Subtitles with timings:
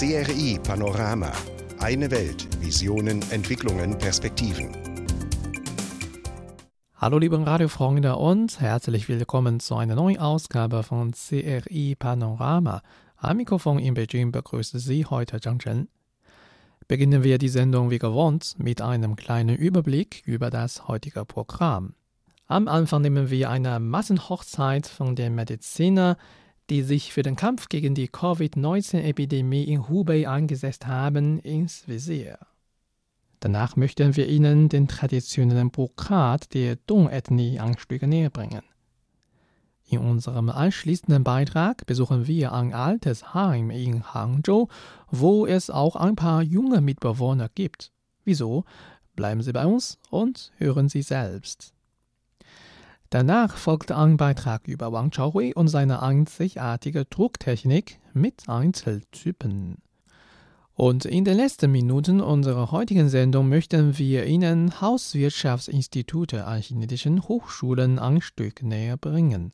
[0.00, 1.30] CRI Panorama.
[1.78, 2.48] Eine Welt.
[2.62, 4.70] Visionen, Entwicklungen, Perspektiven.
[6.94, 12.80] Hallo liebe Radiofreunde und herzlich willkommen zu einer neuen Ausgabe von CRI Panorama.
[13.18, 15.90] Am Mikrofon in Beijing begrüße Sie heute Zhang Chen.
[16.88, 21.92] Beginnen wir die Sendung wie gewohnt mit einem kleinen Überblick über das heutige Programm.
[22.46, 26.16] Am Anfang nehmen wir eine Massenhochzeit von den Mediziner,
[26.70, 32.38] die sich für den Kampf gegen die Covid-19-Epidemie in Hubei eingesetzt haben, ins Visier.
[33.40, 38.62] Danach möchten wir Ihnen den traditionellen Brokat der Dong-Ethnie ein Stück näher bringen.
[39.88, 44.68] In unserem anschließenden Beitrag besuchen wir ein altes Heim in Hangzhou,
[45.10, 47.90] wo es auch ein paar junge Mitbewohner gibt.
[48.24, 48.64] Wieso?
[49.16, 51.74] Bleiben Sie bei uns und hören Sie selbst.
[53.10, 59.78] Danach folgt ein Beitrag über Wang Chaohui und seine einzigartige Drucktechnik mit Einzeltypen.
[60.74, 67.98] Und in den letzten Minuten unserer heutigen Sendung möchten wir Ihnen Hauswirtschaftsinstitute an chinesischen Hochschulen
[67.98, 69.52] ein Stück näher bringen.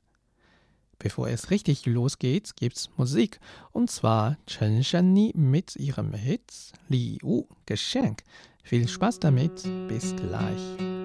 [0.99, 3.41] Bevor es richtig losgeht, gibt's Musik.
[3.73, 8.23] Und zwar Chen Shanni mit ihrem Hit Li Wu Geschenk.
[8.62, 10.96] Viel Spaß damit, bis gleich.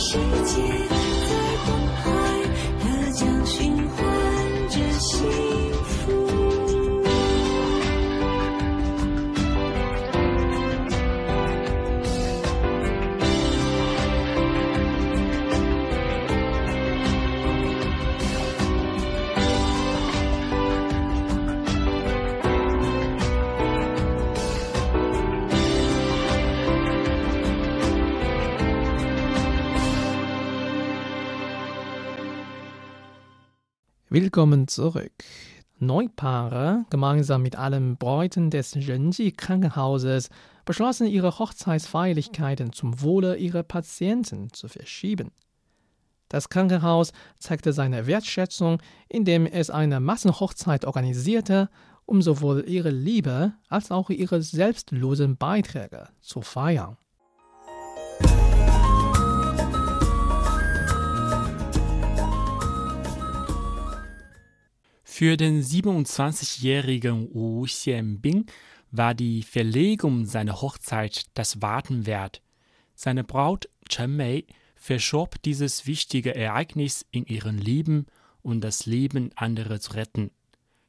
[0.00, 2.27] 世界在风海
[34.20, 35.12] Willkommen zurück.
[35.78, 40.28] Neupaare, gemeinsam mit allen Bräuten des Renji Krankenhauses,
[40.64, 45.30] beschlossen, ihre Hochzeitsfeierlichkeiten zum Wohle ihrer Patienten zu verschieben.
[46.28, 51.70] Das Krankenhaus zeigte seine Wertschätzung, indem es eine Massenhochzeit organisierte,
[52.04, 56.96] um sowohl ihre Liebe als auch ihre selbstlosen Beiträge zu feiern.
[65.18, 68.46] Für den 27-jährigen Wu Xianbing
[68.92, 72.40] war die Verlegung seiner Hochzeit das Warten wert.
[72.94, 74.44] Seine Braut Chen Mei
[74.76, 78.06] verschob dieses wichtige Ereignis in ihrem Leben,
[78.42, 80.30] um das Leben anderer zu retten.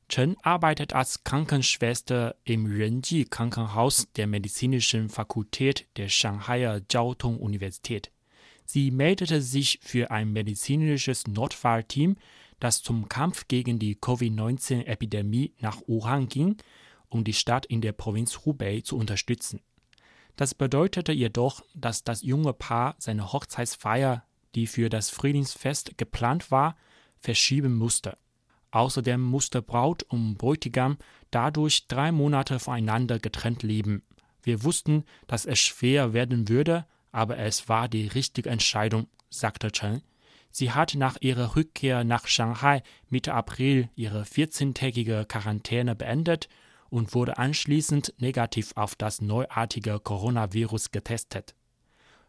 [0.09, 8.11] Chen arbeitet als Krankenschwester im Renji Krankenhaus der Medizinischen Fakultät der Shanghaier Jiao Tong Universität.
[8.63, 12.15] Sie meldete sich für ein medizinisches Notfallteam,
[12.59, 16.57] das zum Kampf gegen die Covid-19-Epidemie nach Wuhan ging,
[17.09, 19.61] um die Stadt in der Provinz Hubei zu unterstützen.
[20.35, 24.23] Das bedeutete jedoch, dass das junge Paar seine Hochzeitsfeier,
[24.55, 26.77] die für das Frühlingsfest geplant war,
[27.17, 28.17] verschieben musste.
[28.71, 30.97] Außerdem musste Braut und Bräutigam
[31.31, 34.03] dadurch drei Monate voneinander getrennt leben.
[34.41, 40.01] Wir wussten, dass es schwer werden würde, aber es war die richtige Entscheidung, sagte Chen.
[40.51, 46.49] Sie hat nach ihrer Rückkehr nach Shanghai Mitte April ihre 14-tägige Quarantäne beendet
[46.89, 51.55] und wurde anschließend negativ auf das neuartige Coronavirus getestet.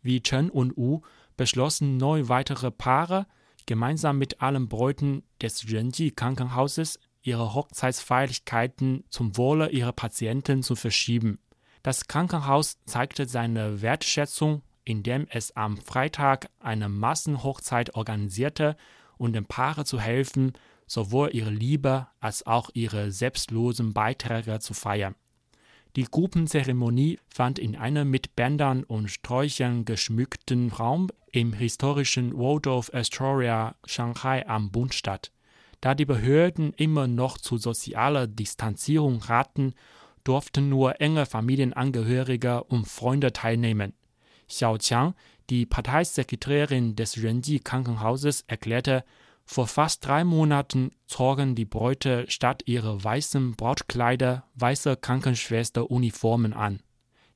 [0.02, 1.00] Wie Chen und Wu
[1.36, 3.26] beschlossen neun weitere Paare,
[3.66, 11.38] gemeinsam mit allen Bräuten des Renji Krankenhauses ihre Hochzeitsfeierlichkeiten zum Wohle ihrer Patienten zu verschieben.
[11.82, 18.76] Das Krankenhaus zeigte seine Wertschätzung, indem es am Freitag eine Massenhochzeit organisierte,
[19.18, 20.52] um den Paaren zu helfen,
[20.86, 25.14] sowohl ihre Liebe als auch ihre selbstlosen Beiträge zu feiern.
[25.96, 33.74] Die Gruppenzeremonie fand in einem mit Bändern und Sträuchern geschmückten Raum im historischen Waldorf Astoria
[33.84, 35.32] Shanghai am Bund statt.
[35.80, 39.74] Da die Behörden immer noch zu sozialer Distanzierung raten,
[40.24, 43.94] durften nur enge Familienangehörige und Freunde teilnehmen.
[44.50, 45.14] Xiao Qiang,
[45.48, 49.04] die Parteisekretärin des Renji Krankenhauses, erklärte,
[49.44, 56.80] vor fast drei Monaten zogen die Bräute statt ihrer weißen Brautkleider weiße Krankenschwesteruniformen an.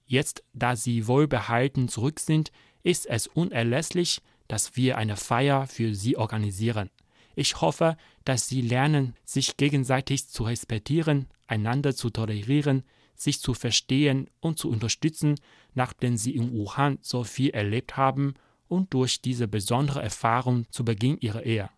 [0.06, 2.52] Jetzt, da sie wohlbehalten zurück sind,
[2.82, 6.90] ist es unerlässlich, dass wir eine Feier für sie organisieren.
[7.34, 12.84] Ich hoffe, dass sie lernen, sich gegenseitig zu respektieren, einander zu tolerieren,
[13.14, 15.36] sich zu verstehen und zu unterstützen,
[15.74, 18.34] nachdem sie in Wuhan so viel erlebt haben
[18.68, 21.70] und durch diese besondere Erfahrung zu Beginn ihrer Ehe.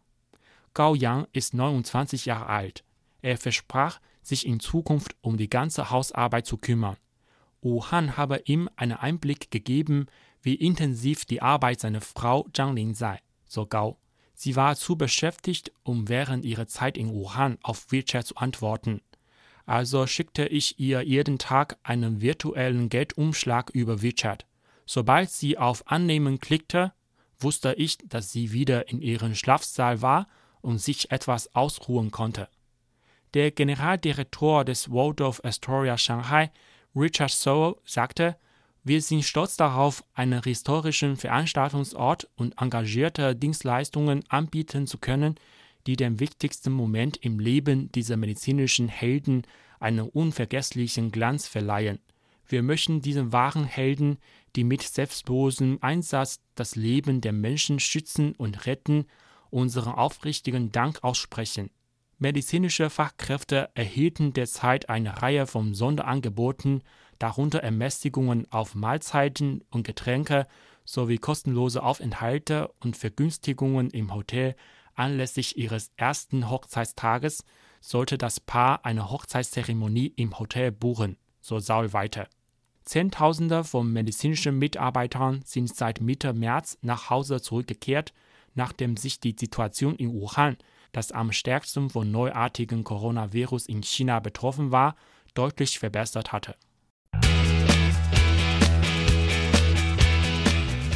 [0.75, 2.85] Gao Yang ist 29 Jahre alt.
[3.23, 6.97] Er versprach, sich in Zukunft um die ganze Hausarbeit zu kümmern.
[7.63, 10.07] Wuhan habe ihm einen Einblick gegeben,
[10.43, 13.99] wie intensiv die Arbeit seiner Frau Zhang Ling sei, so Gao.
[14.35, 19.01] Sie war zu beschäftigt, um während ihrer Zeit in Wuhan auf WeChat zu antworten.
[19.67, 24.47] Also schickte ich ihr jeden Tag einen virtuellen Geldumschlag über WeChat.
[24.87, 26.93] Sobald sie auf Annehmen klickte,
[27.39, 30.29] wusste ich, dass sie wieder in ihrem Schlafsaal war
[30.61, 32.49] und sich etwas ausruhen konnte.
[33.35, 36.51] Der Generaldirektor des Waldorf Astoria Shanghai,
[36.95, 38.37] Richard So, sagte,
[38.85, 45.35] wir sind stolz darauf, einen historischen Veranstaltungsort und engagierte Dienstleistungen anbieten zu können,
[45.87, 49.43] die dem wichtigsten Moment im Leben dieser medizinischen Helden
[49.79, 51.99] einen unvergesslichen Glanz verleihen.
[52.49, 54.19] Wir möchten diesen wahren Helden,
[54.55, 59.07] die mit selbstlosem Einsatz das Leben der Menschen schützen und retten,
[59.51, 61.71] unseren aufrichtigen Dank aussprechen.
[62.19, 66.83] Medizinische Fachkräfte erhielten derzeit eine Reihe von Sonderangeboten,
[67.19, 70.47] darunter Ermäßigungen auf Mahlzeiten und Getränke
[70.85, 74.55] sowie kostenlose Aufenthalte und Vergünstigungen im Hotel
[74.97, 77.45] anlässlich ihres ersten Hochzeitstages,
[77.81, 82.29] sollte das Paar eine Hochzeitszeremonie im Hotel buchen, so Saul weiter.
[82.85, 88.13] Zehntausende von medizinischen Mitarbeitern sind seit Mitte März nach Hause zurückgekehrt
[88.57, 90.57] nachdem sich die Situation in Wuhan,
[90.93, 94.97] das am stärksten von neuartigen Coronavirus in China betroffen war,
[95.35, 96.57] deutlich verbessert hatte.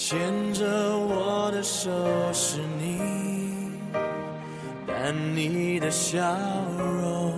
[0.00, 0.16] 牵
[0.54, 0.64] 着
[0.96, 1.90] 我的手
[2.32, 3.00] 是你
[4.86, 6.22] 但你的笑
[6.78, 7.32] 容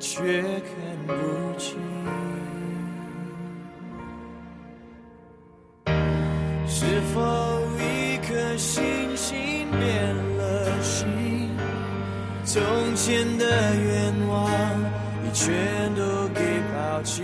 [0.00, 1.14] 却看不
[1.56, 1.78] 清。
[6.66, 6.84] 是
[7.14, 11.06] 否一颗星星变了心？
[12.44, 12.60] 从
[12.96, 14.50] 前的愿望
[15.24, 16.40] 已全都给
[16.72, 17.22] 抛弃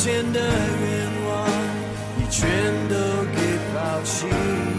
[0.00, 1.46] 以前的愿望，
[2.16, 2.48] 你全
[2.88, 2.94] 都
[3.34, 3.38] 给
[3.74, 4.69] 抛弃。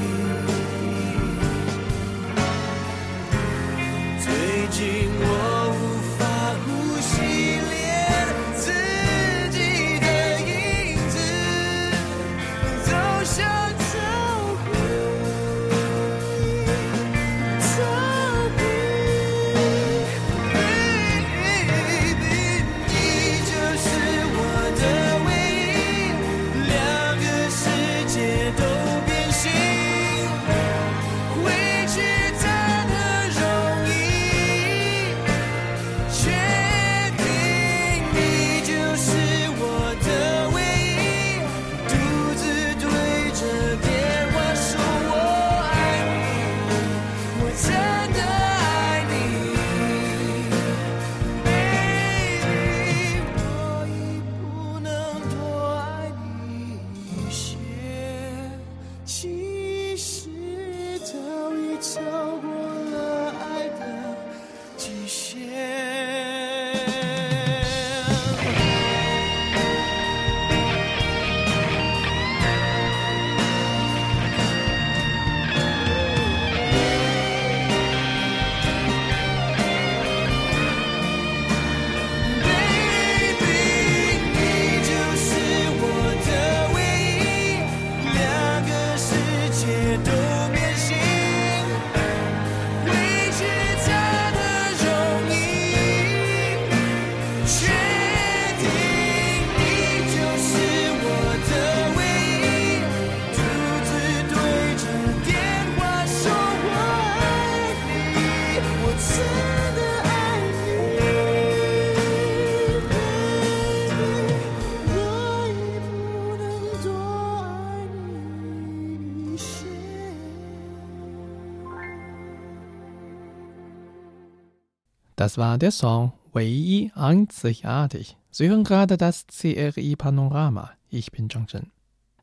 [125.22, 128.18] Das war der Song Wei einzigartig.
[128.32, 130.72] Sie hören gerade das CRI Panorama.
[130.90, 131.72] Ich bin Zhang Zhen.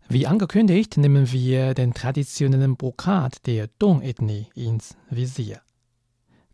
[0.08, 5.60] Wie angekündigt, nehmen wir den traditionellen Brokat der Dong-Ethnie ins Visier.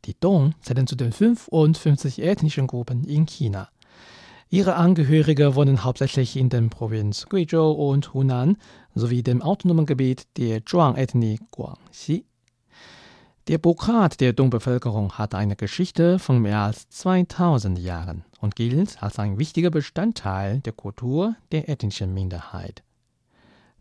[0.05, 3.71] Die Dong zählen zu den 55 ethnischen Gruppen in China.
[4.51, 8.59] Ihre Angehörige wohnen hauptsächlich in den Provinzen Guizhou und Hunan
[8.95, 12.27] sowie dem autonomen Gebiet der Zhuang-Ethnie Guangxi.
[13.47, 19.19] Der Brokat der Dong-Bevölkerung hat eine Geschichte von mehr als 2000 Jahren und gilt als
[19.19, 22.83] ein wichtiger Bestandteil der Kultur der ethnischen Minderheit.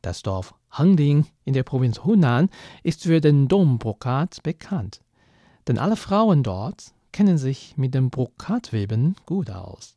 [0.02, 2.50] Das Dorf Hangling in der Provinz Hunan
[2.84, 5.00] ist für den Dombrokat bekannt.
[5.70, 9.96] Denn alle Frauen dort kennen sich mit dem Brokatweben gut aus.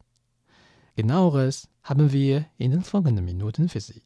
[0.94, 4.02] Genaueres haben wir in den folgenden Minuten für Sie.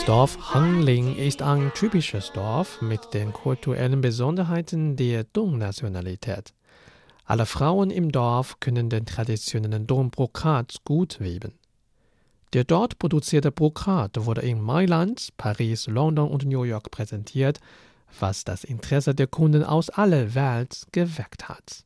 [0.00, 6.54] Das Dorf Hangling ist ein typisches Dorf mit den kulturellen Besonderheiten der Dong-Nationalität.
[7.26, 11.52] Alle Frauen im Dorf können den traditionellen Dong-Brokat gut weben.
[12.54, 17.60] Der dort produzierte Brokat wurde in Mailand, Paris, London und New York präsentiert,
[18.18, 21.84] was das Interesse der Kunden aus aller Welt geweckt hat.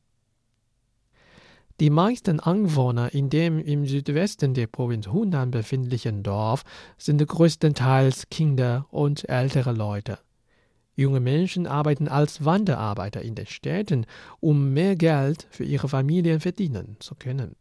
[1.81, 6.63] Die meisten Anwohner in dem im Südwesten der Provinz Hunan befindlichen Dorf
[6.97, 10.17] sind größtenteils Kinder und ältere Leute.
[10.95, 14.05] Junge Menschen arbeiten als Wanderarbeiter in den Städten,
[14.39, 17.57] um mehr Geld für ihre Familien verdienen zu können.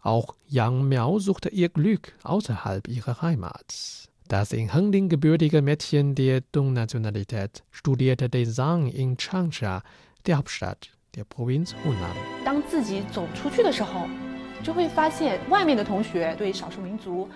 [0.00, 4.08] Auch Yang Miao suchte ihr Glück außerhalb ihrer Heimat.
[4.28, 9.82] Das in Hengling gebürtige Mädchen der Dong-Nationalität studierte Design in Changsha,
[10.24, 12.16] der Hauptstadt der Provinz Hunan.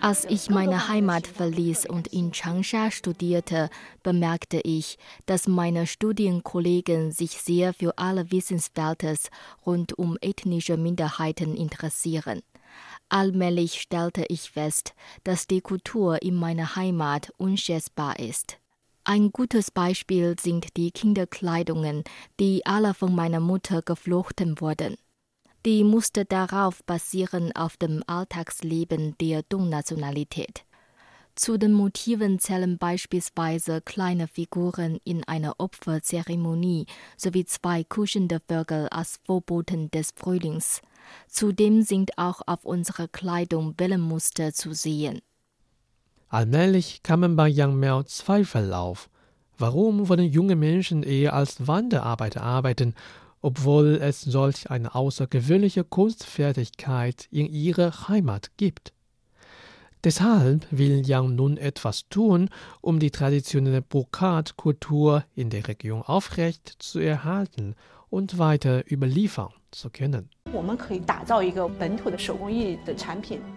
[0.00, 3.70] Als ich meine Heimat verließ und in Changsha studierte,
[4.02, 9.30] bemerkte ich, dass meine Studienkollegen sich sehr für alle Wissenswertes
[9.66, 12.42] rund um ethnische Minderheiten interessieren.
[13.08, 18.61] Allmählich stellte ich fest, dass die Kultur in meiner Heimat unschätzbar ist.
[19.04, 22.04] Ein gutes Beispiel sind die Kinderkleidungen,
[22.38, 24.96] die alle von meiner Mutter geflochten wurden.
[25.66, 30.64] Die Muster darauf basieren auf dem Alltagsleben der Dong-Nationalität.
[31.34, 39.18] Zu den Motiven zählen beispielsweise kleine Figuren in einer Opferzeremonie sowie zwei kuschende Vögel als
[39.24, 40.80] Vorboten des Frühlings.
[41.26, 45.22] Zudem sind auch auf unserer Kleidung Wellenmuster zu sehen.
[46.32, 49.10] Allmählich kamen bei Yang Miao Zweifel auf.
[49.58, 52.94] Warum wollen junge Menschen eher als Wanderarbeiter arbeiten,
[53.42, 58.94] obwohl es solch eine außergewöhnliche Kunstfertigkeit in ihrer Heimat gibt?
[60.04, 62.48] Deshalb will Yang nun etwas tun,
[62.80, 67.74] um die traditionelle Brokatkultur in der Region aufrecht zu erhalten
[68.08, 70.30] und weiter überliefern zu können.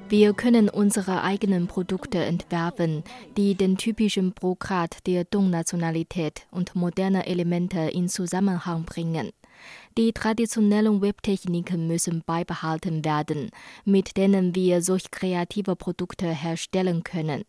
[0.09, 3.03] Wir können unsere eigenen Produkte entwerfen,
[3.35, 9.31] die den typischen Brokat der Dong-Nationalität und moderne Elemente in Zusammenhang bringen.
[9.97, 13.49] Die traditionellen Webtechniken müssen beibehalten werden,
[13.83, 17.43] mit denen wir solch kreative Produkte herstellen können.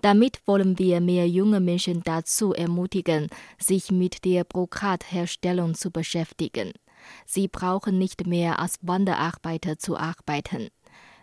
[0.00, 6.72] Damit wollen wir mehr junge Menschen dazu ermutigen, sich mit der Brokatherstellung zu beschäftigen.
[7.26, 10.68] Sie brauchen nicht mehr als Wanderarbeiter zu arbeiten.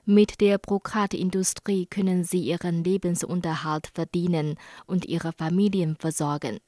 [0.06, 6.60] Mit der Brokatindustrie können sie ihren Lebensunterhalt verdienen und ihre Familien versorgen.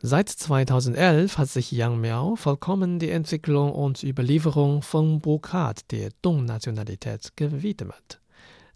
[0.00, 7.32] Seit 2011 hat sich Yang Miao vollkommen die Entwicklung und Überlieferung von Brokat der Dong-Nationalität
[7.34, 8.20] gewidmet.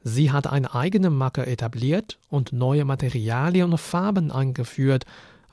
[0.03, 5.05] Sie hat eine eigene Marke etabliert und neue Materialien und Farben eingeführt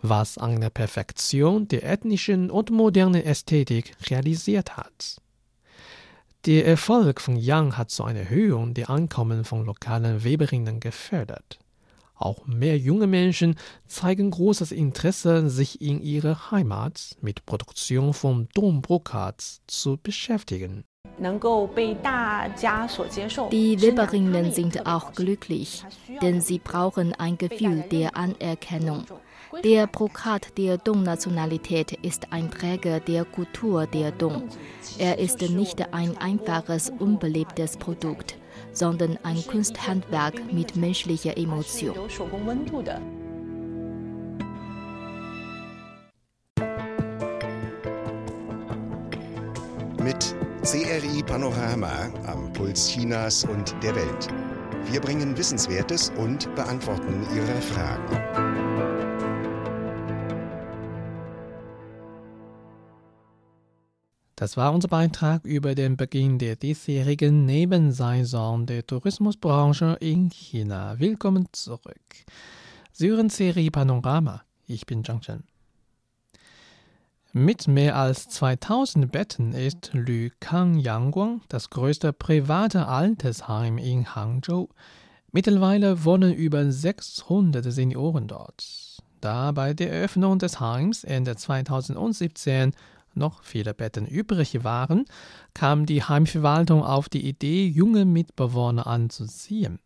[0.01, 5.17] was eine Perfektion der ethnischen und modernen Ästhetik realisiert hat.
[6.45, 11.59] Der Erfolg von Yang hat zu einer Erhöhung der Einkommen von lokalen Weberinnen gefördert.
[12.15, 13.55] Auch mehr junge Menschen
[13.85, 20.83] zeigen großes Interesse, sich in ihrer Heimat mit Produktion von Dombrokats zu beschäftigen.
[23.51, 25.83] Die Weberinnen sind auch glücklich,
[26.21, 29.05] denn sie brauchen ein Gefühl der Anerkennung.
[29.63, 34.49] Der Brokat der Dong-Nationalität ist ein Träger der Kultur der Dong.
[34.97, 38.37] Er ist nicht ein einfaches, unbelebtes Produkt,
[38.73, 41.95] sondern ein Kunsthandwerk mit menschlicher Emotion.
[50.03, 54.27] Mit CRI Panorama am Puls Chinas und der Welt.
[54.91, 58.96] Wir bringen Wissenswertes und beantworten Ihre Fragen.
[64.39, 70.99] Das war unser Beitrag über den Beginn der diesjährigen Nebensaison der Tourismusbranche in China.
[70.99, 71.97] Willkommen zurück.
[72.91, 74.43] Sie hören Serie Panorama.
[74.67, 75.43] Ich bin Zhang Chen.
[77.33, 84.69] Mit mehr als 2000 Betten ist Lü Kang Yangguang das größte private Altersheim in Hangzhou.
[85.31, 89.01] Mittlerweile wohnen über 600 Senioren dort.
[89.19, 92.73] Da bei der Eröffnung des Heims Ende 2017
[93.17, 95.05] noch viele Betten übrig waren,
[95.53, 99.79] kam die Heimverwaltung auf die Idee, junge Mitbewohner anzuziehen.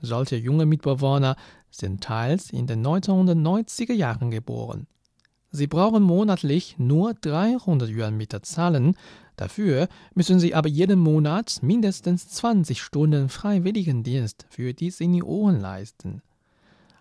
[0.00, 1.36] Solche junge Mitbewohner
[1.70, 4.86] sind teils in den 1990er Jahren geboren.
[5.50, 8.96] Sie brauchen monatlich nur 300 Yuan Miete zahlen,
[9.36, 16.22] dafür müssen sie aber jeden Monat mindestens 20 Stunden Freiwilligendienst für die Senioren leisten.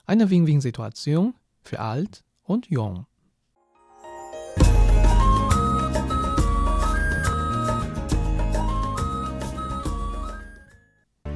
[0.06, 3.08] Eine Win-Win-Situation für alt und jung.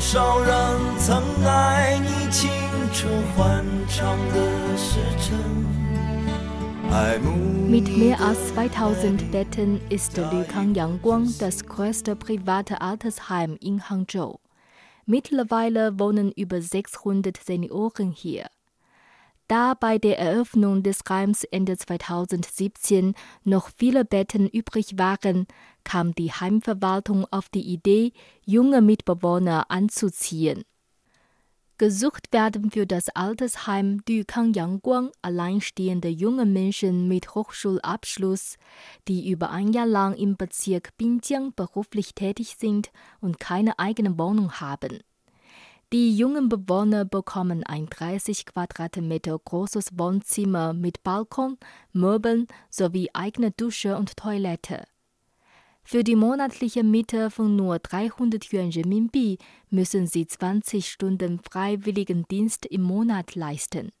[0.00, 2.50] 少人曾爱你青
[2.92, 5.78] 春欢畅的时辰。
[7.68, 14.40] Mit mehr als 2000 Betten ist Lükang Yangguang das größte private Altersheim in Hangzhou.
[15.04, 18.46] Mittlerweile wohnen über 600 Senioren hier.
[19.53, 23.13] Da bei der Eröffnung des Heims Ende 2017
[23.43, 25.45] noch viele Betten übrig waren,
[25.83, 28.13] kam die Heimverwaltung auf die Idee,
[28.43, 30.63] junge Mitbewohner anzuziehen.
[31.77, 38.57] Gesucht werden für das Altersheim Dükang Yangguang alleinstehende junge Menschen mit Hochschulabschluss,
[39.07, 42.89] die über ein Jahr lang im Bezirk Binjiang beruflich tätig sind
[43.21, 45.03] und keine eigene Wohnung haben.
[45.93, 51.59] Die jungen Bewohner bekommen ein 30 Quadratmeter großes Wohnzimmer mit Balkon,
[51.91, 54.87] Möbeln sowie eigene Dusche und Toilette.
[55.83, 59.37] Für die monatliche Miete von nur 300 Yuan Renminbi
[59.69, 63.91] müssen sie 20 Stunden Freiwilligendienst im Monat leisten.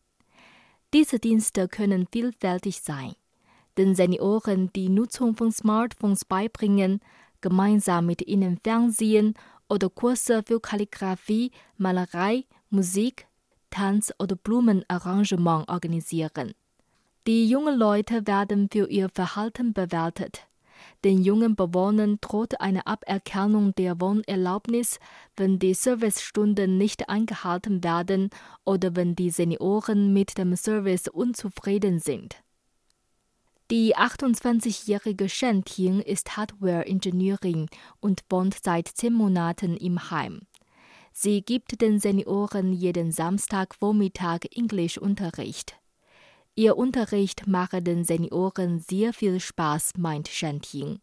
[0.95, 3.13] Diese Dienste können vielfältig sein.
[3.77, 7.01] Den Senioren die Nutzung von Smartphones beibringen,
[7.41, 9.35] gemeinsam mit ihnen Fernsehen
[9.69, 13.27] oder Kurse für Kalligraphie, Malerei, Musik,
[13.69, 16.53] Tanz oder Blumenarrangement organisieren.
[17.25, 20.47] Die jungen Leute werden für ihr Verhalten bewertet.
[21.03, 24.99] Den jungen Bewohnern droht eine Aberkennung der Wohnerlaubnis,
[25.35, 28.29] wenn die Servicestunden nicht eingehalten werden
[28.65, 32.43] oder wenn die Senioren mit dem Service unzufrieden sind.
[33.71, 37.67] Die 28-jährige Shen Ting ist Hardware-Ingenieurin
[38.01, 40.41] und wohnt seit zehn Monaten im Heim.
[41.13, 45.75] Sie gibt den Senioren jeden Samstagvormittag Englischunterricht.
[46.55, 50.99] Ihr Unterricht mache den Senioren sehr viel Spaß, meint Shanting.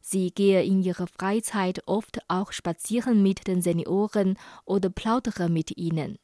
[0.00, 6.16] Sie gehe in ihrer Freizeit oft auch spazieren mit den Senioren oder plaudere mit ihnen.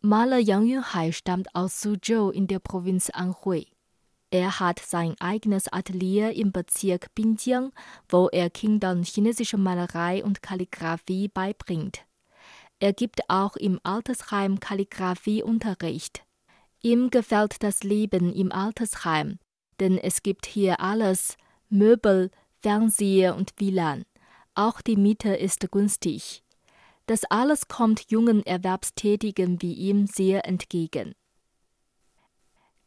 [0.00, 3.66] Maler Yang Yunhai stammt aus Suzhou in der Provinz Anhui.
[4.34, 7.70] Er hat sein eigenes Atelier im Bezirk Binjiang,
[8.08, 12.04] wo er Kindern chinesische Malerei und Kalligraphie beibringt.
[12.80, 16.24] Er gibt auch im Altersheim Kalligraphieunterricht.
[16.82, 19.38] Ihm gefällt das Leben im Altersheim,
[19.78, 21.36] denn es gibt hier alles,
[21.68, 24.04] Möbel, Fernseher und WLAN.
[24.56, 26.42] Auch die Miete ist günstig.
[27.06, 31.14] Das alles kommt jungen Erwerbstätigen wie ihm sehr entgegen.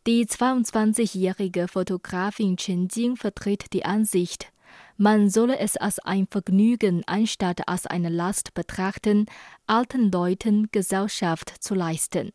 [0.07, 4.53] Die 22-jährige Fotografin Chen Jing vertritt die Ansicht,
[4.95, 9.25] man solle es als ein Vergnügen anstatt als eine Last betrachten,
[9.65, 12.31] alten Leuten Gesellschaft zu leisten.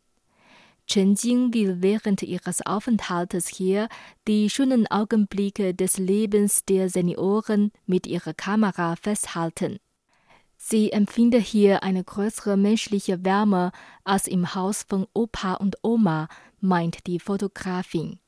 [0.85, 3.89] Chen Jing will während ihres Aufenthaltes hier
[4.27, 9.79] die schönen Augenblicke des Lebens der Senioren mit ihrer Kamera festhalten.
[10.57, 13.71] Sie empfinde hier eine größere menschliche Wärme
[14.03, 16.29] als im Haus von Opa und Oma,
[16.63, 18.19] meint die Fotografin.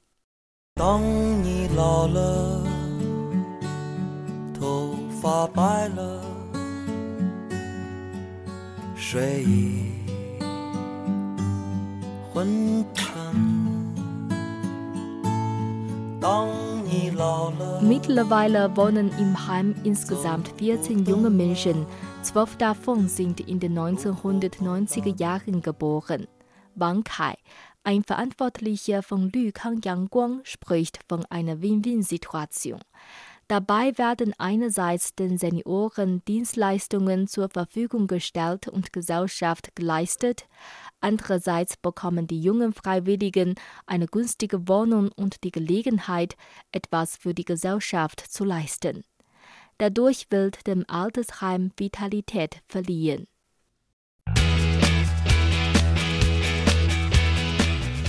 [17.81, 21.85] Mittlerweile wohnen im Heim insgesamt 14 junge Menschen.
[22.21, 26.27] Zwölf davon sind in den 1990er Jahren geboren.
[26.77, 27.35] Wang Kai,
[27.85, 32.81] ein Verantwortlicher von Lükang Yangguang, spricht von einer Win-Win-Situation.
[33.47, 40.47] Dabei werden einerseits den Senioren Dienstleistungen zur Verfügung gestellt und Gesellschaft geleistet,
[40.99, 43.53] andererseits bekommen die jungen Freiwilligen
[43.85, 46.35] eine günstige Wohnung und die Gelegenheit,
[46.71, 49.03] etwas für die Gesellschaft zu leisten.
[49.77, 53.27] Dadurch wird dem Altersheim Vitalität verliehen.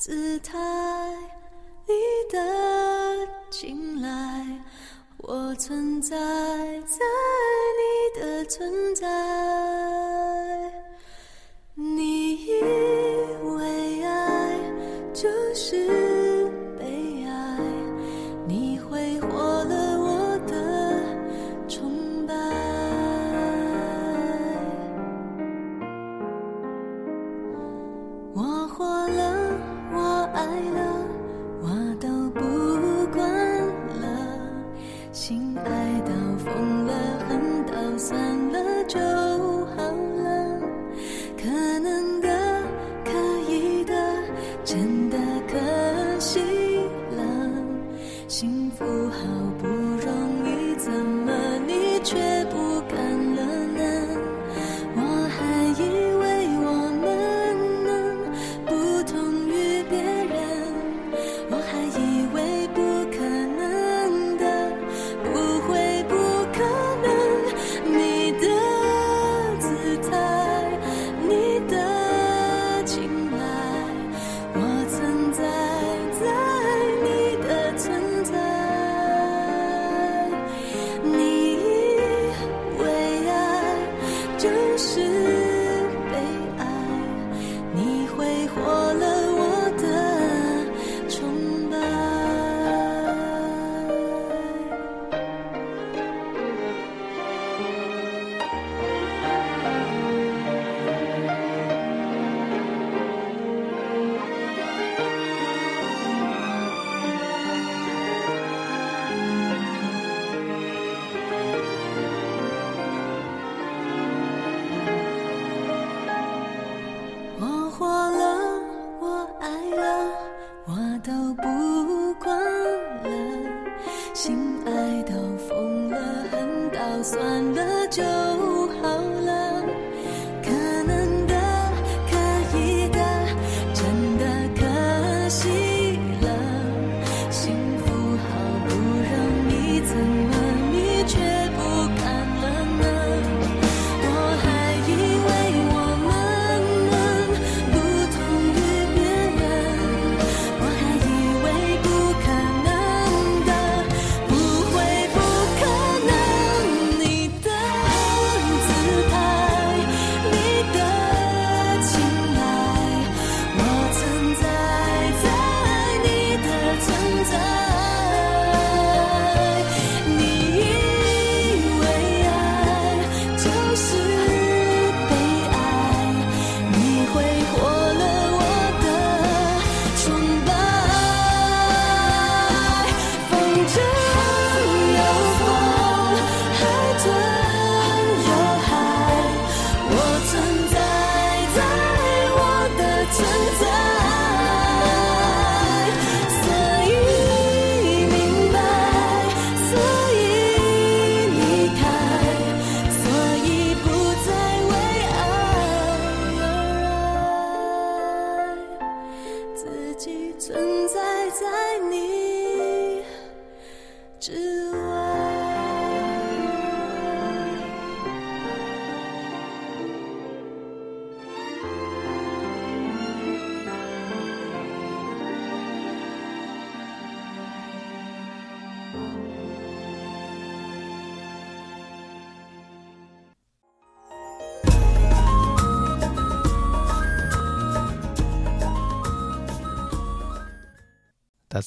[0.00, 0.58] 姿态，
[1.86, 1.92] 你
[2.32, 4.08] 的青睐，
[5.18, 7.04] 我存在在
[7.76, 9.06] 你的存在。
[11.74, 12.62] 你以
[13.44, 14.58] 为爱
[15.12, 15.86] 就是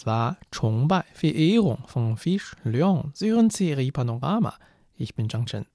[0.03, 3.13] Das war 崇拜 Verehrung von Fisch Leon.
[3.13, 4.53] CRI Panorama.
[4.97, 5.65] Ich bin Zhang Chen.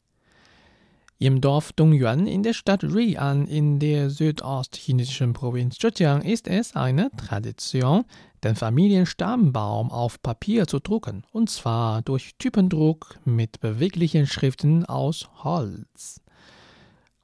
[1.18, 7.10] Im Dorf Dongyuan in der Stadt Rian in der südostchinesischen Provinz Zhejiang ist es eine
[7.16, 8.04] Tradition,
[8.44, 16.20] den Familienstammbaum auf Papier zu drucken, und zwar durch Typendruck mit beweglichen Schriften aus Holz.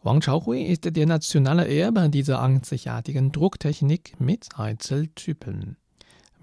[0.03, 5.77] Wang Chaohui ist der nationale Erbe dieser einzigartigen Drucktechnik mit Einzeltypen.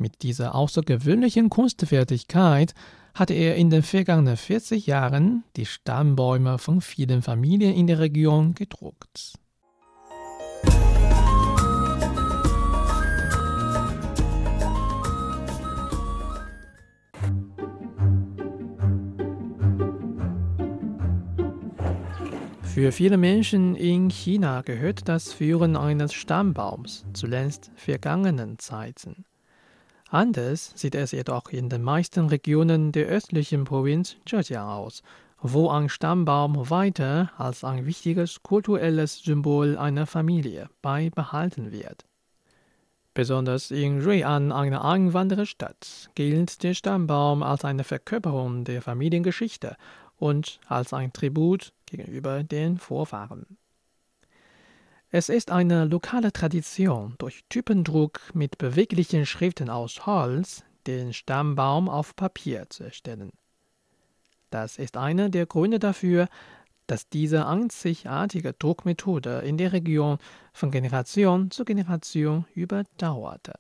[0.02, 2.74] Mit dieser außergewöhnlichen Kunstfertigkeit
[3.14, 8.56] hatte er in den vergangenen 40 Jahren die Stammbäume von vielen Familien in der Region
[8.56, 9.34] gedruckt.
[22.64, 29.26] Für viele Menschen in China gehört das Führen eines Stammbaums zuletzt vergangenen Zeiten.
[30.14, 35.04] Anders sieht es jedoch in den meisten Regionen der östlichen Provinz Zhejiang aus,
[35.42, 42.04] wo ein Stammbaum weiter als ein wichtiges kulturelles Symbol einer Familie beibehalten wird.
[43.14, 49.78] Besonders in Rui'an, einer Einwandererstadt, gilt der Stammbaum als eine Verkörperung der Familiengeschichte
[50.18, 53.58] und als ein Tribut gegenüber den Vorfahren.
[55.14, 62.16] Es ist eine lokale Tradition, durch Typendruck mit beweglichen Schriften aus Holz den Stammbaum auf
[62.16, 63.34] Papier zu erstellen.
[64.52, 66.30] Das ist einer der Gründe dafür,
[66.88, 70.18] dass diese einzigartige Druckmethode in der Region
[70.54, 73.56] von Generation zu Generation überdauerte.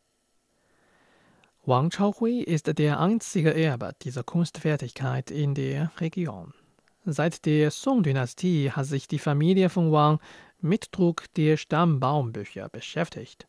[1.66, 6.54] Wang Chaohui ist der einzige Erbe dieser Kunstfertigkeit in der Region.
[7.04, 10.20] Seit der Song-Dynastie hat sich die Familie von Wang
[10.62, 13.48] mit Druck der Stammbaumbücher beschäftigt.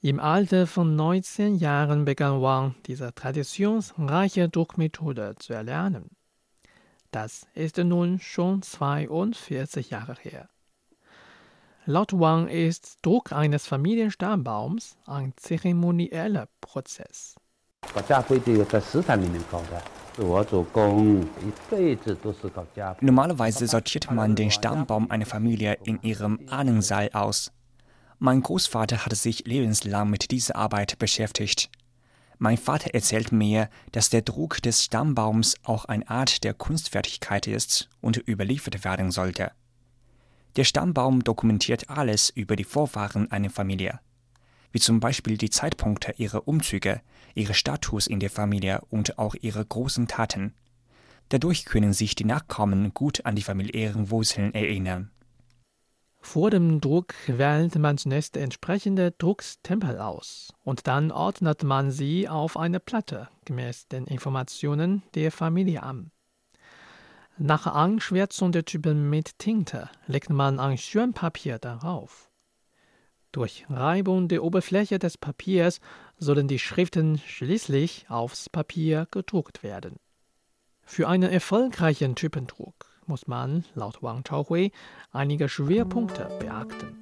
[0.00, 6.10] Im Alter von 19 Jahren begann Wang diese traditionsreiche Druckmethode zu erlernen.
[7.10, 10.48] Das ist nun schon 42 Jahre her.
[11.86, 17.36] Laut Wang ist Druck eines Familienstammbaums ein zeremonieller Prozess.
[23.00, 27.52] Normalerweise sortiert man den Stammbaum einer Familie in ihrem Ahnensaal aus.
[28.18, 31.70] Mein Großvater hat sich lebenslang mit dieser Arbeit beschäftigt.
[32.38, 37.88] Mein Vater erzählt mir, dass der Druck des Stammbaums auch eine Art der Kunstfertigkeit ist
[38.00, 39.52] und überliefert werden sollte.
[40.56, 44.00] Der Stammbaum dokumentiert alles über die Vorfahren einer Familie
[44.76, 47.00] wie zum Beispiel die Zeitpunkte ihrer Umzüge,
[47.34, 50.52] ihre Status in der Familie und auch ihre großen Taten.
[51.30, 55.10] Dadurch können sich die Nachkommen gut an die familiären Wurzeln erinnern.
[56.20, 62.58] Vor dem Druck wählt man zunächst entsprechende Druckstempel aus und dann ordnet man sie auf
[62.58, 66.10] eine Platte gemäß den Informationen der Familie an.
[67.38, 72.25] Nach Anschwärzung der Typen mit Tinte legt man ein Schirmpapier darauf.
[73.36, 75.80] Durch Reibung der Oberfläche des Papiers
[76.16, 79.96] sollen die Schriften schließlich aufs Papier gedruckt werden.
[80.80, 84.72] Für einen erfolgreichen Typendruck muss man, laut Wang Chaohui,
[85.12, 86.96] einige Schwerpunkte beachten.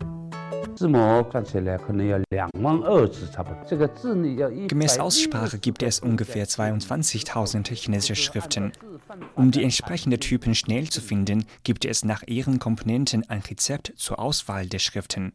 [4.66, 8.72] Gemäß Aussprache gibt es ungefähr 22.000 chinesische Schriften.
[9.36, 14.18] Um die entsprechenden Typen schnell zu finden, gibt es nach ihren Komponenten ein Rezept zur
[14.18, 15.32] Auswahl der Schriften.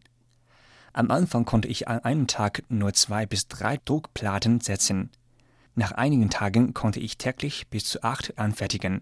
[0.94, 5.12] Am Anfang konnte ich an einem Tag nur zwei bis drei Druckplatten setzen.
[5.76, 9.02] Nach einigen Tagen konnte ich täglich bis zu acht anfertigen.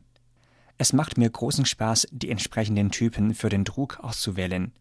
[0.78, 4.74] Es macht mir großen Spaß, die entsprechenden Typen für den Druck auszuwählen.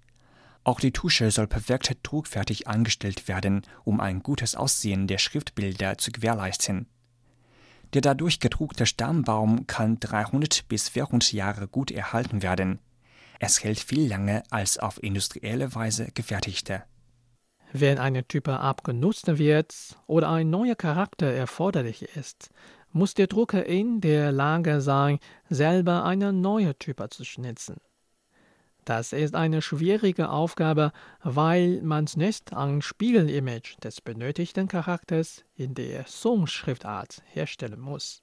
[0.62, 6.10] Auch die Tusche soll perfekt druckfertig angestellt werden, um ein gutes Aussehen der Schriftbilder zu
[6.10, 6.86] gewährleisten.
[7.94, 12.80] Der dadurch gedruckte Stammbaum kann 300 bis 400 Jahre gut erhalten werden.
[13.38, 16.82] Es hält viel länger als auf industrielle Weise gefertigte.
[17.72, 19.74] Wenn eine Type abgenutzt wird
[20.06, 22.50] oder ein neuer Charakter erforderlich ist,
[22.92, 25.18] muss der Drucker in der Lage sein,
[25.50, 27.76] selber eine neue Type zu schnitzen.
[28.86, 30.92] Das ist eine schwierige Aufgabe,
[31.22, 38.22] weil man zunächst ein Spiegelimage des benötigten Charakters in der Song-Schriftart herstellen muss.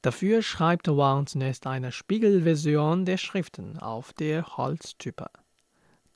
[0.00, 5.26] Dafür schreibt Wang zunächst eine Spiegelversion der Schriften auf der Holztype.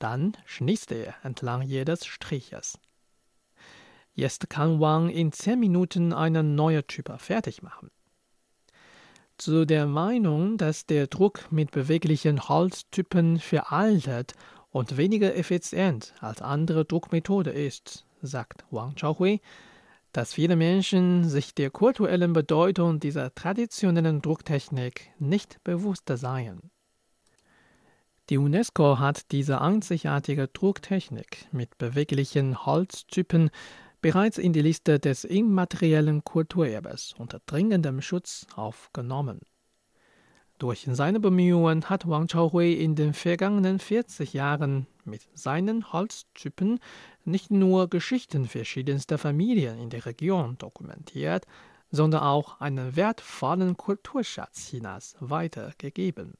[0.03, 2.77] Dann schnitzte er entlang jedes Striches.
[4.13, 7.89] Jetzt kann Wang in zehn Minuten eine neue Type fertig machen.
[9.37, 14.33] Zu der Meinung, dass der Druck mit beweglichen Holztypen veraltet
[14.71, 19.39] und weniger effizient als andere Druckmethode ist, sagt Wang Chaohui,
[20.11, 26.72] dass viele Menschen sich der kulturellen Bedeutung dieser traditionellen Drucktechnik nicht bewusst seien.
[28.29, 33.49] Die UNESCO hat diese einzigartige Drucktechnik mit beweglichen Holztypen
[34.01, 39.41] bereits in die Liste des immateriellen Kulturerbes unter dringendem Schutz aufgenommen.
[40.57, 46.79] Durch seine Bemühungen hat Wang Chaohui in den vergangenen 40 Jahren mit seinen Holztypen
[47.25, 51.45] nicht nur Geschichten verschiedenster Familien in der Region dokumentiert,
[51.91, 56.35] sondern auch einen wertvollen Kulturschatz Chinas weitergegeben.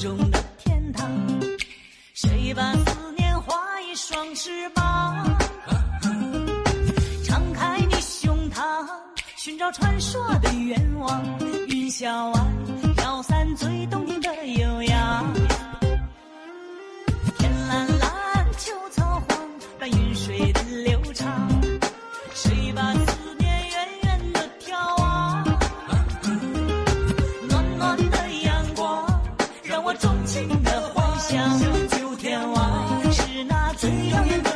[0.00, 1.06] 中的天堂，
[2.14, 5.38] 谁把思念画一双翅膀，
[7.22, 8.86] 敞开你胸膛，
[9.36, 11.22] 寻找传说的愿望。
[11.68, 12.40] 云霄外
[12.96, 15.49] 飘散最动听的悠扬。
[31.30, 32.60] 九天外
[33.12, 34.49] 是那最耀眼的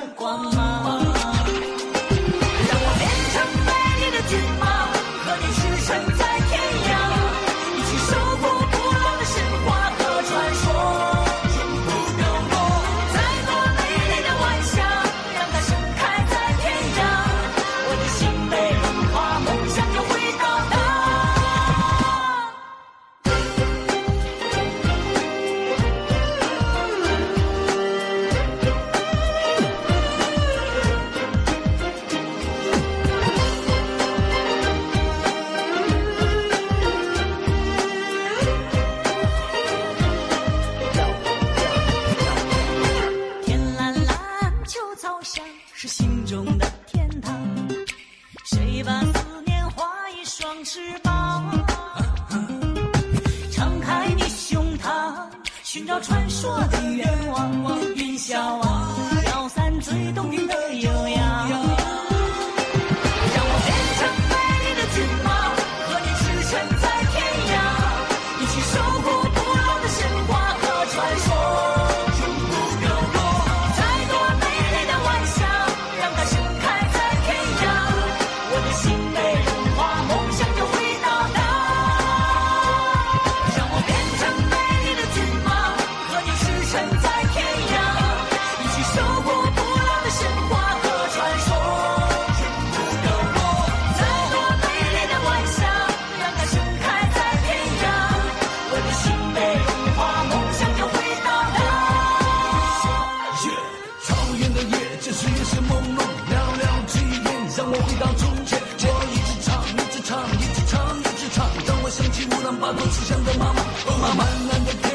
[104.04, 105.98] 草原的夜，这是夜深朦胧，
[106.28, 107.26] 寥寥几眼，
[107.56, 108.60] 让我回到从前。
[108.82, 111.48] 我一直唱，一直唱，一直唱，一直唱。
[111.66, 114.93] 让我想起乌兰巴托慈乡的妈妈，哦妈，满蓝的天。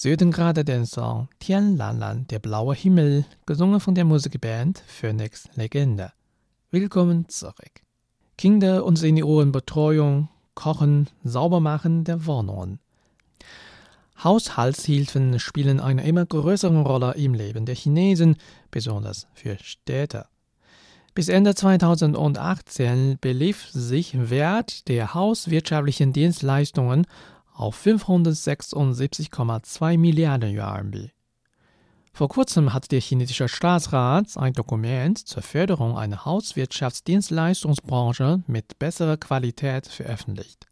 [0.00, 4.80] Sie hörten gerade den Song Tian Lan Lan, der blaue Himmel, gesungen von der Musikband
[4.86, 6.12] Phoenix Legende.
[6.70, 7.82] Willkommen zurück.
[8.36, 12.78] Kinder- und Seniorenbetreuung, Kochen, Saubermachen der Wohnungen.
[14.22, 18.36] Haushaltshilfen spielen eine immer größere Rolle im Leben der Chinesen,
[18.70, 20.26] besonders für Städte.
[21.12, 27.04] Bis Ende 2018 belief sich Wert der hauswirtschaftlichen Dienstleistungen
[27.58, 31.10] auf 576,2 Milliarden RMB.
[32.12, 39.86] Vor kurzem hat der chinesische Staatsrat ein Dokument zur Förderung einer Hauswirtschaftsdienstleistungsbranche mit besserer Qualität
[39.86, 40.66] veröffentlicht.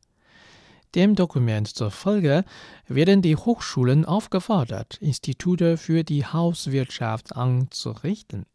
[0.95, 2.45] Dem Dokument zufolge
[2.89, 8.47] werden die Hochschulen aufgefordert, Institute für die Hauswirtschaft anzurichten.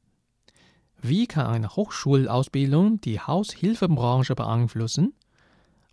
[1.02, 5.14] Wie kann eine Hochschulausbildung die Haushilfebranche beeinflussen?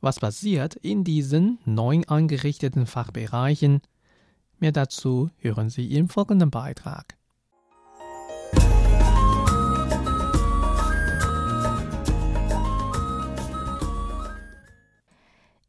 [0.00, 3.80] Was passiert in diesen neu eingerichteten Fachbereichen?
[4.60, 7.16] Mehr dazu hören Sie im folgenden Beitrag.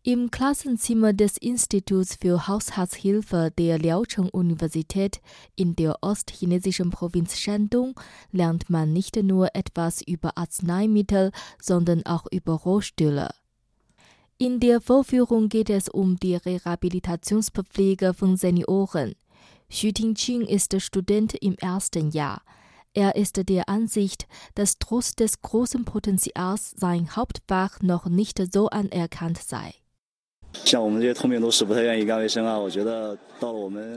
[0.03, 5.21] Im Klassenzimmer des Instituts für Haushaltshilfe der Liaocheng-Universität
[5.55, 7.99] in der ostchinesischen Provinz Shandong
[8.32, 13.30] lernt man nicht nur etwas über Arzneimittel, sondern auch über Rohstühle.
[14.41, 19.15] In der Vorführung geht es um die Rehabilitationspflege von Senioren.
[19.69, 22.41] Xu Tingqing ist Student im ersten Jahr.
[22.93, 29.39] Er ist der Ansicht, dass trotz des großen Potenzials sein Hauptfach noch nicht so anerkannt
[29.39, 29.73] sei.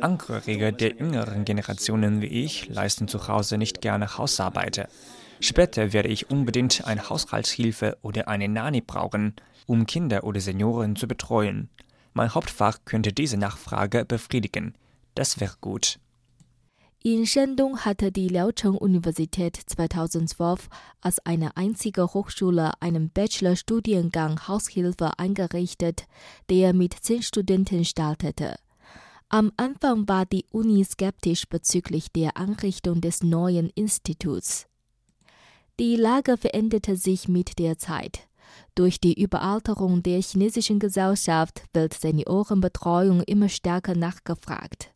[0.01, 4.89] Angehörige der jüngeren Generationen wie ich leisten zu Hause nicht gerne Hausarbeiter.
[5.39, 9.35] Später werde ich unbedingt eine Haushaltshilfe oder eine Nani brauchen,
[9.67, 11.69] um Kinder oder Senioren zu betreuen.
[12.15, 14.75] Mein Hauptfach könnte diese Nachfrage befriedigen.
[15.15, 15.99] Das wäre gut.
[17.05, 20.69] In Shandong hatte die Liaocheng-Universität 2012
[21.01, 26.07] als eine einzige Hochschule einen Bachelorstudiengang Haushilfe eingerichtet,
[26.49, 28.55] der mit zehn Studenten startete.
[29.29, 34.67] Am Anfang war die Uni skeptisch bezüglich der Einrichtung des neuen Instituts.
[35.81, 38.29] Die Lage veränderte sich mit der Zeit.
[38.75, 44.93] Durch die Überalterung der chinesischen Gesellschaft wird Seniorenbetreuung immer stärker nachgefragt.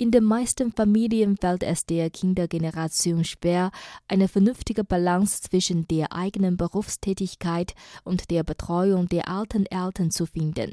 [0.00, 3.70] In den meisten Familien fällt es der Kindergeneration schwer,
[4.08, 10.72] eine vernünftige Balance zwischen der eigenen Berufstätigkeit und der Betreuung der alten Eltern zu finden.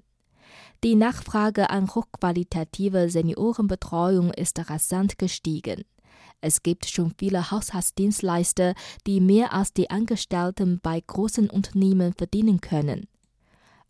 [0.84, 5.84] Die Nachfrage an hochqualitative Seniorenbetreuung ist rasant gestiegen.
[6.42, 8.74] Es gibt schon viele Haushaltsdienstleister,
[9.06, 13.08] die mehr als die Angestellten bei großen Unternehmen verdienen können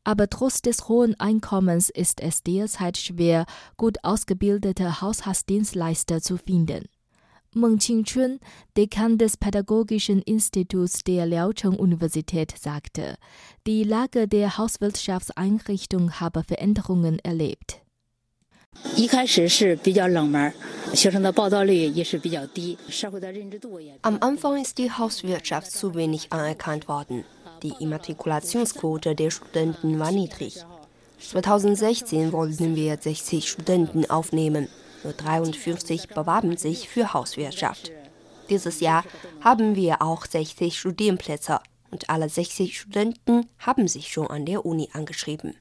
[0.07, 3.45] aber trotz des hohen Einkommens ist es derzeit schwer,
[3.75, 6.85] gut ausgebildete Haushaltsdienstleister zu finden.
[7.53, 8.39] Meng Qingchun,
[8.77, 13.17] Dekan des Pädagogischen Instituts der Liaocheng-Universität, sagte,
[13.65, 17.81] die Lage der Hauswirtschaftseinrichtung habe Veränderungen erlebt.
[24.01, 27.25] Am Anfang ist die Hauswirtschaft zu wenig anerkannt worden.
[27.63, 30.63] Die Immatrikulationsquote der Studenten war niedrig.
[31.19, 34.67] 2016 wollten wir 60 Studenten aufnehmen.
[35.03, 37.91] Nur 53 bewarben sich für Hauswirtschaft.
[38.49, 39.03] Dieses Jahr
[39.41, 41.59] haben wir auch 60 Studienplätze
[41.91, 45.55] und alle 60 Studenten haben sich schon an der Uni angeschrieben.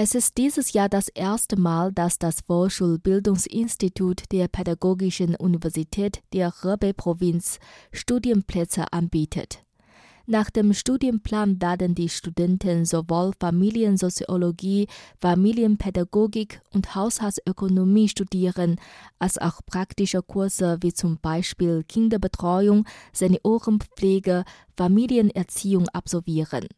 [0.00, 7.58] Es ist dieses Jahr das erste Mal, dass das Vorschulbildungsinstitut der Pädagogischen Universität der Hebei-Provinz
[7.90, 9.64] Studienplätze anbietet.
[10.24, 14.86] Nach dem Studienplan werden die Studenten sowohl Familiensoziologie,
[15.20, 18.76] Familienpädagogik und Haushaltsökonomie studieren,
[19.18, 24.44] als auch praktische Kurse wie zum Beispiel Kinderbetreuung, Seniorenpflege,
[24.76, 26.68] Familienerziehung absolvieren.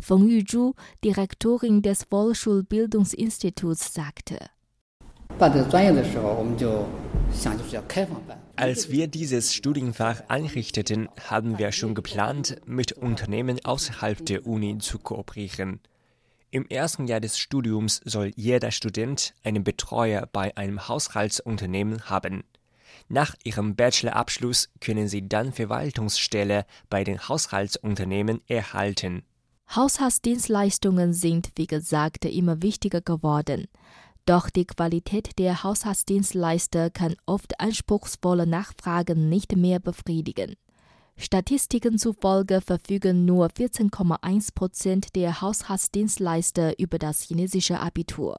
[0.00, 4.38] Feng Yuzhu, Direktorin des Volksschulbildungsinstituts, sagte.
[8.56, 14.98] Als wir dieses Studienfach einrichteten, haben wir schon geplant, mit Unternehmen außerhalb der Uni zu
[14.98, 15.80] kooperieren.
[16.52, 22.44] Im ersten Jahr des Studiums soll jeder Student einen Betreuer bei einem Haushaltsunternehmen haben.
[23.08, 29.24] Nach ihrem Bachelorabschluss können sie dann Verwaltungsstelle bei den Haushaltsunternehmen erhalten.
[29.76, 33.66] Haushaltsdienstleistungen sind, wie gesagt, immer wichtiger geworden.
[34.24, 40.54] Doch die Qualität der Haushaltsdienstleister kann oft anspruchsvolle Nachfragen nicht mehr befriedigen.
[41.16, 48.36] Statistiken zufolge verfügen nur 14,1 Prozent der Haushaltsdienstleister über das chinesische Abitur.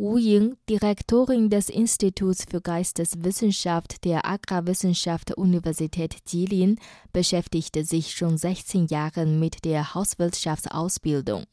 [0.00, 6.78] Wu Ying, Direktorin des Instituts für Geisteswissenschaft der Agrarwissenschaft Universität Jilin,
[7.12, 11.46] beschäftigte sich schon 16 Jahre mit der Hauswirtschaftsausbildung.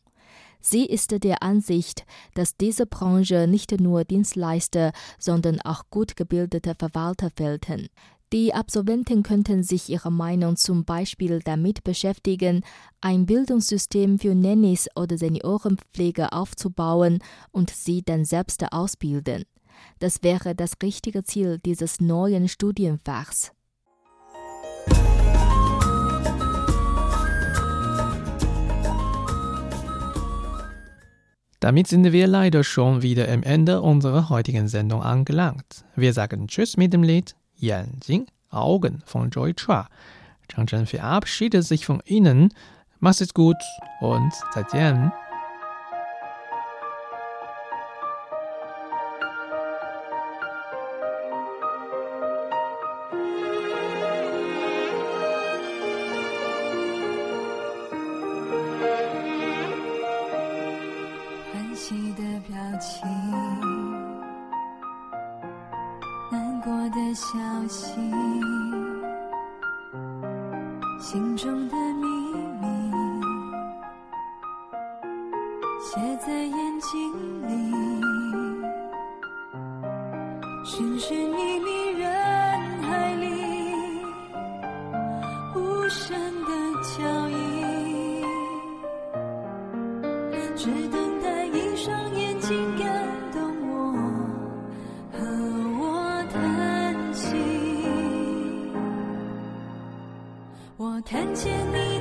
[0.62, 7.32] Sie ist der Ansicht, dass diese Branche nicht nur Dienstleister, sondern auch gut gebildete Verwalter
[7.36, 7.90] fehlten.
[8.34, 12.64] Die Absolventen könnten sich ihrer Meinung zum Beispiel damit beschäftigen,
[13.00, 17.20] ein Bildungssystem für Nannies oder Seniorenpflege aufzubauen
[17.52, 19.44] und sie dann selbst ausbilden.
[20.00, 23.52] Das wäre das richtige Ziel dieses neuen Studienfachs.
[31.60, 35.86] Damit sind wir leider schon wieder am Ende unserer heutigen Sendung angelangt.
[35.96, 39.88] Wir sagen Tschüss mit dem Lied Yan Jing, Augen von Joy Chua.
[40.50, 42.54] Chang Chen verabschiedet sich von Ihnen.
[43.00, 43.58] Macht es gut
[44.02, 45.12] und und 再见.
[90.58, 92.88] 只等待一双眼睛感
[93.34, 93.92] 动我
[95.12, 95.20] 和
[95.80, 97.36] 我谈心
[100.78, 101.95] 我看见你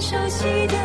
[0.00, 0.77] 熟悉的